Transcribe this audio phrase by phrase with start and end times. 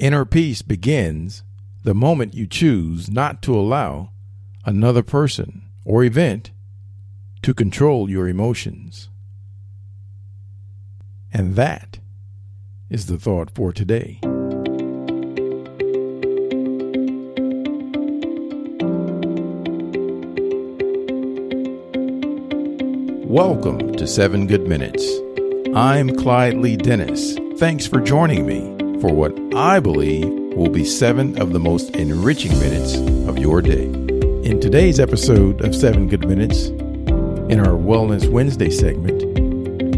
[0.00, 1.42] Inner peace begins
[1.84, 4.12] the moment you choose not to allow
[4.64, 6.52] another person or event
[7.42, 9.10] to control your emotions.
[11.34, 11.98] And that
[12.88, 14.20] is the thought for today.
[23.26, 25.06] Welcome to 7 Good Minutes.
[25.74, 27.36] I'm Clyde Lee Dennis.
[27.58, 32.52] Thanks for joining me for what I believe will be seven of the most enriching
[32.58, 32.96] minutes
[33.28, 33.84] of your day.
[33.84, 39.24] In today's episode of Seven Good Minutes, in our Wellness Wednesday segment,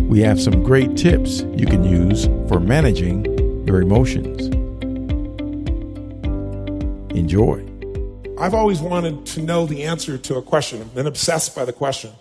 [0.08, 3.24] we have some great tips you can use for managing
[3.66, 4.46] your emotions.
[7.16, 7.66] Enjoy.
[8.38, 10.80] I've always wanted to know the answer to a question.
[10.80, 12.12] I've been obsessed by the question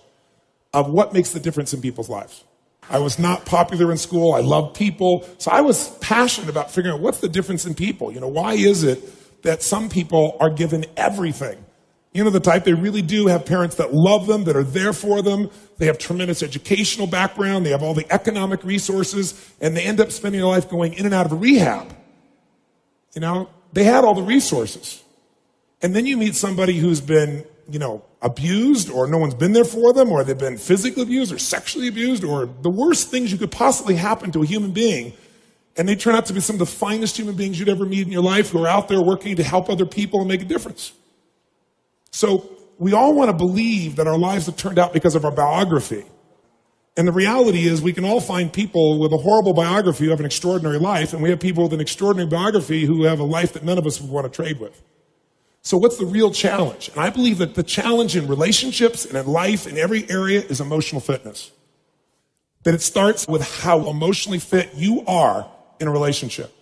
[0.73, 2.43] of what makes the difference in people's lives.
[2.89, 4.33] I was not popular in school.
[4.33, 5.27] I loved people.
[5.37, 8.11] So I was passionate about figuring out what's the difference in people.
[8.11, 11.63] You know, why is it that some people are given everything?
[12.13, 14.91] You know, the type they really do have parents that love them, that are there
[14.91, 15.49] for them.
[15.77, 17.65] They have tremendous educational background.
[17.65, 21.05] They have all the economic resources and they end up spending their life going in
[21.05, 21.95] and out of a rehab.
[23.13, 25.01] You know, they had all the resources.
[25.81, 29.65] And then you meet somebody who's been, you know, abused or no one's been there
[29.65, 33.37] for them or they've been physically abused or sexually abused or the worst things you
[33.37, 35.13] could possibly happen to a human being.
[35.77, 38.05] And they turn out to be some of the finest human beings you'd ever meet
[38.05, 40.45] in your life who are out there working to help other people and make a
[40.45, 40.93] difference.
[42.11, 45.31] So we all want to believe that our lives have turned out because of our
[45.31, 46.03] biography.
[46.97, 50.19] And the reality is we can all find people with a horrible biography who have
[50.19, 53.53] an extraordinary life, and we have people with an extraordinary biography who have a life
[53.53, 54.81] that none of us would want to trade with.
[55.61, 56.89] So what's the real challenge?
[56.89, 60.59] And I believe that the challenge in relationships and in life in every area is
[60.59, 61.51] emotional fitness.
[62.63, 65.49] That it starts with how emotionally fit you are
[65.79, 66.53] in a relationship.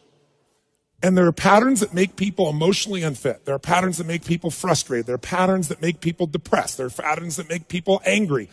[1.01, 3.45] And there are patterns that make people emotionally unfit.
[3.45, 5.05] There are patterns that make people frustrated.
[5.05, 6.77] There are patterns that make people depressed.
[6.77, 8.49] There are patterns that make people angry.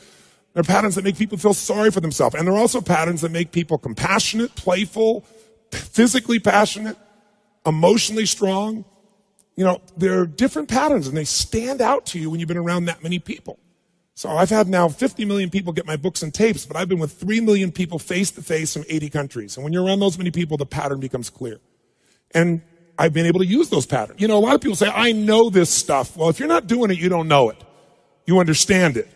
[0.55, 2.37] There are patterns that make people feel sorry for themselves.
[2.37, 5.25] And there are also patterns that make people compassionate, playful,
[5.73, 6.97] physically passionate,
[7.67, 8.85] emotionally strong.
[9.57, 12.57] You know, there are different patterns and they stand out to you when you've been
[12.57, 13.59] around that many people.
[14.15, 16.99] So I've had now 50 million people get my books and tapes, but I've been
[16.99, 19.57] with 3 million people face to face from 80 countries.
[19.57, 21.61] And when you're around those many people, the pattern becomes clear.
[22.33, 22.63] And
[22.99, 24.21] I've been able to use those patterns.
[24.21, 26.17] You know, a lot of people say, I know this stuff.
[26.17, 27.63] Well, if you're not doing it, you don't know it.
[28.27, 29.09] You understand it.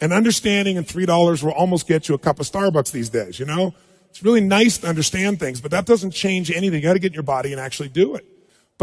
[0.00, 3.46] And understanding and $3 will almost get you a cup of Starbucks these days, you
[3.46, 3.74] know?
[4.10, 6.80] It's really nice to understand things, but that doesn't change anything.
[6.80, 8.26] You gotta get in your body and actually do it.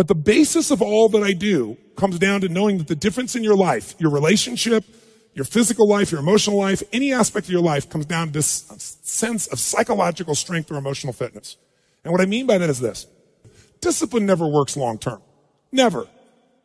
[0.02, 3.36] But the basis of all that I do comes down to knowing that the difference
[3.36, 4.84] in your life, your relationship,
[5.36, 8.66] your physical life, your emotional life, any aspect of your life comes down to this
[9.04, 11.56] sense of psychological strength or emotional fitness.
[12.04, 13.06] And what I mean by that is this.
[13.80, 15.22] Discipline never works long term.
[15.72, 16.08] Never.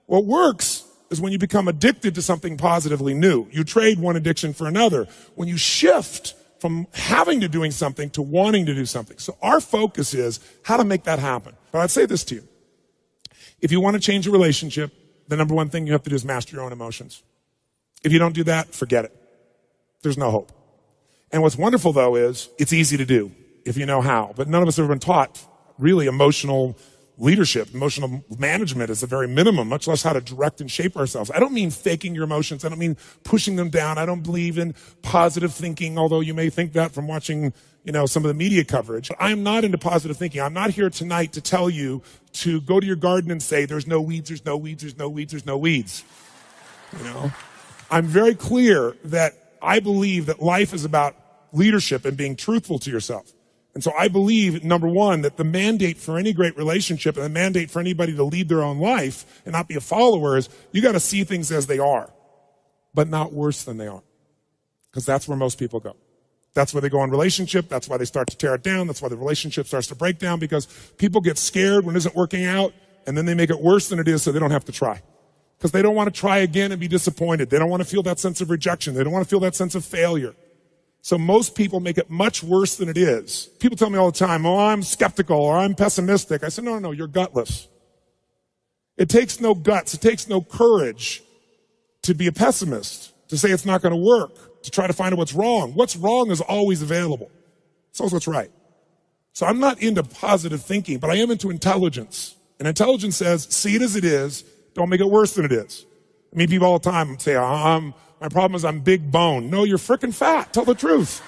[0.06, 3.48] What works is when you become addicted to something positively new.
[3.50, 5.08] You trade one addiction for another.
[5.34, 9.18] When you shift from having to doing something to wanting to do something.
[9.18, 11.54] So our focus is how to make that happen.
[11.70, 12.48] But I'd say this to you.
[13.66, 14.92] If you want to change a relationship,
[15.26, 17.24] the number one thing you have to do is master your own emotions.
[18.04, 19.12] If you don't do that, forget it.
[20.02, 20.52] There's no hope.
[21.32, 23.32] And what's wonderful though is it's easy to do
[23.64, 25.44] if you know how, but none of us have been taught
[25.78, 26.78] really emotional
[27.18, 31.28] leadership, emotional management is the very minimum, much less how to direct and shape ourselves.
[31.34, 32.64] I don't mean faking your emotions.
[32.64, 33.98] I don't mean pushing them down.
[33.98, 37.52] I don't believe in positive thinking, although you may think that from watching,
[37.86, 39.12] you know, some of the media coverage.
[39.20, 40.40] I am not into positive thinking.
[40.40, 42.02] I'm not here tonight to tell you
[42.32, 45.08] to go to your garden and say, there's no weeds, there's no weeds, there's no
[45.08, 46.02] weeds, there's no weeds.
[46.98, 47.32] You know,
[47.88, 51.14] I'm very clear that I believe that life is about
[51.52, 53.32] leadership and being truthful to yourself.
[53.72, 57.30] And so I believe, number one, that the mandate for any great relationship and the
[57.30, 60.82] mandate for anybody to lead their own life and not be a follower is you
[60.82, 62.12] got to see things as they are,
[62.94, 64.02] but not worse than they are.
[64.90, 65.94] Because that's where most people go.
[66.56, 67.68] That's where they go in relationship.
[67.68, 68.86] That's why they start to tear it down.
[68.86, 70.64] That's why the relationship starts to break down because
[70.96, 72.72] people get scared when it isn't working out
[73.06, 75.02] and then they make it worse than it is so they don't have to try.
[75.58, 77.50] Because they don't want to try again and be disappointed.
[77.50, 78.94] They don't want to feel that sense of rejection.
[78.94, 80.34] They don't want to feel that sense of failure.
[81.02, 83.50] So most people make it much worse than it is.
[83.60, 86.42] People tell me all the time, oh, I'm skeptical or I'm pessimistic.
[86.42, 87.68] I said, no, no, no, you're gutless.
[88.96, 89.92] It takes no guts.
[89.92, 91.22] It takes no courage
[92.00, 94.32] to be a pessimist, to say it's not going to work,
[94.66, 95.72] to try to find out what's wrong.
[95.74, 97.30] What's wrong is always available.
[97.90, 98.50] It's always what's right.
[99.32, 102.34] So I'm not into positive thinking, but I am into intelligence.
[102.58, 104.42] And intelligence says, see it as it is.
[104.74, 105.86] Don't make it worse than it is.
[106.32, 109.48] I mean, people all the time say, I'm, my problem is I'm big bone.
[109.48, 110.52] No, you're freaking fat.
[110.52, 111.22] Tell the truth.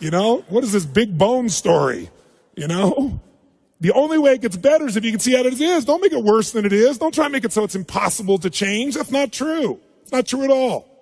[0.00, 2.10] You know, what is this big bone story?
[2.56, 3.20] You know,
[3.80, 5.84] the only way it gets better is if you can see how it is.
[5.84, 6.98] Don't make it worse than it is.
[6.98, 8.96] Don't try to make it so it's impossible to change.
[8.96, 9.80] That's not true.
[10.02, 10.93] It's not true at all.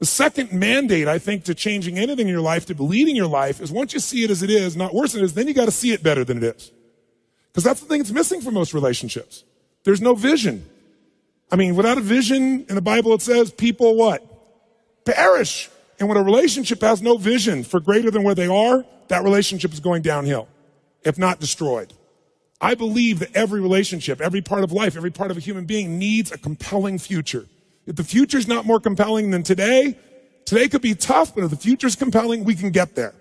[0.00, 3.60] The second mandate, I think, to changing anything in your life, to leading your life,
[3.60, 5.54] is once you see it as it is, not worse than it is, then you
[5.54, 6.72] got to see it better than it is.
[7.52, 9.44] Because that's the thing that's missing from most relationships.
[9.84, 10.68] There's no vision.
[11.52, 14.34] I mean, without a vision in the Bible, it says people what?
[15.04, 15.70] perish.
[15.98, 19.72] And when a relationship has no vision for greater than where they are, that relationship
[19.72, 20.48] is going downhill,
[21.02, 21.92] if not destroyed.
[22.60, 25.98] I believe that every relationship, every part of life, every part of a human being
[25.98, 27.46] needs a compelling future.
[27.86, 29.98] If the future is not more compelling than today,
[30.44, 33.14] today could be tough, but if the future is compelling, we can get there.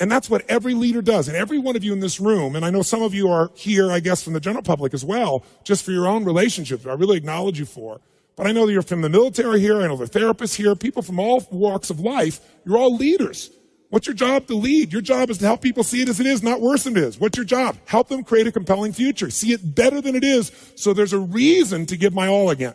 [0.00, 1.28] And that's what every leader does.
[1.28, 3.50] And every one of you in this room, and I know some of you are
[3.54, 6.92] here, I guess, from the general public as well, just for your own relationships, I
[6.92, 8.00] really acknowledge you for.
[8.36, 9.80] But I know that you're from the military here.
[9.80, 12.40] I know the therapists here, people from all walks of life.
[12.64, 13.50] You're all leaders.
[13.90, 14.92] What's your job to lead?
[14.92, 17.02] Your job is to help people see it as it is, not worse than it
[17.02, 17.18] is.
[17.18, 17.76] What's your job?
[17.86, 19.30] Help them create a compelling future.
[19.30, 22.74] See it better than it is so there's a reason to give my all again.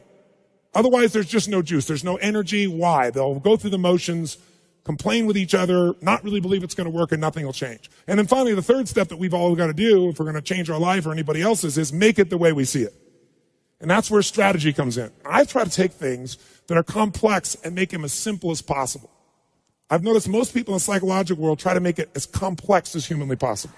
[0.75, 1.85] Otherwise, there's just no juice.
[1.85, 2.67] There's no energy.
[2.67, 3.09] Why?
[3.09, 4.37] They'll go through the motions,
[4.83, 7.89] complain with each other, not really believe it's going to work, and nothing will change.
[8.07, 10.35] And then finally, the third step that we've all got to do if we're going
[10.35, 12.93] to change our life or anybody else's is make it the way we see it.
[13.79, 15.11] And that's where strategy comes in.
[15.25, 16.37] I try to take things
[16.67, 19.11] that are complex and make them as simple as possible.
[19.89, 23.05] I've noticed most people in the psychological world try to make it as complex as
[23.05, 23.75] humanly possible.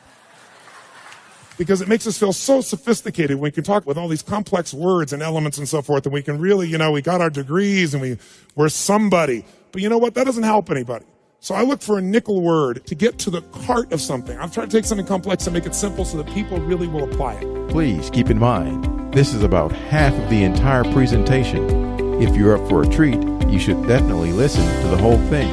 [1.57, 3.38] Because it makes us feel so sophisticated.
[3.38, 6.22] We can talk with all these complex words and elements and so forth, and we
[6.22, 8.18] can really, you know, we got our degrees and we,
[8.56, 9.46] we're somebody.
[9.72, 10.13] But you know what?
[10.15, 11.06] That doesn't help anybody.
[11.39, 14.38] So I look for a nickel word to get to the heart of something.
[14.39, 17.03] I'm trying to take something complex and make it simple so that people really will
[17.03, 17.70] apply it.
[17.70, 22.22] Please keep in mind this is about half of the entire presentation.
[22.22, 25.50] If you're up for a treat, you should definitely listen to the whole thing.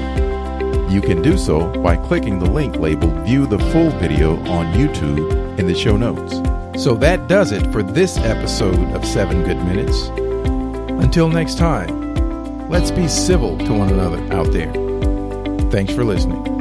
[0.90, 5.41] You can do so by clicking the link labeled View the Full Video on YouTube
[5.62, 6.34] in the show notes.
[6.82, 10.08] So that does it for this episode of 7 Good Minutes.
[11.04, 14.72] Until next time, let's be civil to one another out there.
[15.70, 16.52] Thanks for listening.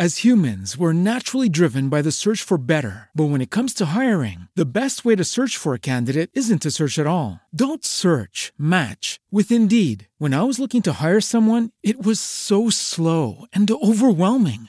[0.00, 3.10] As humans, we're naturally driven by the search for better.
[3.14, 6.62] But when it comes to hiring, the best way to search for a candidate isn't
[6.62, 7.40] to search at all.
[7.54, 10.08] Don't search, match with Indeed.
[10.16, 14.68] When I was looking to hire someone, it was so slow and overwhelming.